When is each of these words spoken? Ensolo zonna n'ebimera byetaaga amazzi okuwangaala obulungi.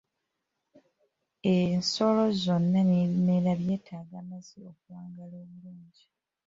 Ensolo 1.53 2.23
zonna 2.41 2.81
n'ebimera 2.83 3.51
byetaaga 3.61 4.15
amazzi 4.23 4.57
okuwangaala 4.69 5.35
obulungi. 5.43 6.05